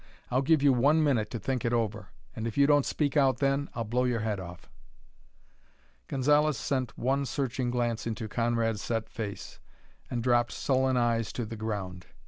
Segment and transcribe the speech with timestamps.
[0.31, 3.37] I'll give you one minute to think it over; and if you don't speak out
[3.37, 4.67] then, I'll blow your head off."
[6.07, 9.59] Gonzalez sent one searching glance into Conrad's set face,
[10.09, 12.07] and dropped sullen eyes to the ground.